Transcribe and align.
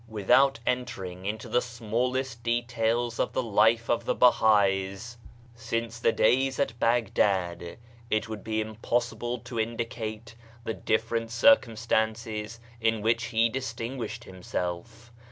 Without 0.07 0.57
entering 0.65 1.27
into 1.27 1.47
the 1.47 1.61
smallest 1.61 2.41
details 2.41 3.19
of 3.19 3.33
the 3.33 3.43
life 3.43 3.87
of 3.87 4.05
the 4.05 4.15
Bahais 4.15 5.17
since 5.53 5.99
the 5.99 6.09
'ABDU'L 6.11 6.15
BAHA 6.15 6.21
93 6.21 6.21
days 6.25 6.59
at 6.59 6.79
Baghdad, 6.79 7.77
it 8.09 8.27
would 8.27 8.43
be 8.43 8.61
impossible 8.61 9.37
to 9.37 9.59
indicate 9.59 10.33
the 10.63 10.73
different 10.73 11.29
circumstances 11.29 12.59
in 12.79 13.03
which 13.03 13.25
he 13.25 13.47
distinguished 13.47 14.23
himself. 14.23 15.11